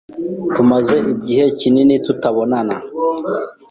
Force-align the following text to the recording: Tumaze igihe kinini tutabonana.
Tumaze 0.53 0.97
igihe 1.13 1.45
kinini 1.59 1.95
tutabonana. 2.05 2.75